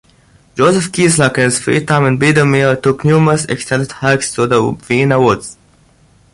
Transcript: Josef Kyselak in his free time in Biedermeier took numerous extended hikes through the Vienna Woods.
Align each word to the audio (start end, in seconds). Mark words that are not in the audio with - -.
Josef 0.55 0.91
Kyselak 0.91 1.37
in 1.37 1.43
his 1.43 1.59
free 1.59 1.85
time 1.85 2.05
in 2.07 2.17
Biedermeier 2.17 2.81
took 2.81 3.05
numerous 3.05 3.45
extended 3.45 3.91
hikes 3.91 4.33
through 4.33 4.47
the 4.47 4.71
Vienna 4.71 5.21
Woods. 5.21 5.57